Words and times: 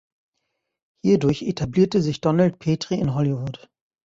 Hierdurch 1.05 1.43
etablierte 1.43 2.01
sich 2.01 2.21
Donald 2.21 2.57
Petrie 2.57 2.97
in 2.99 3.13
Hollywood. 3.13 3.69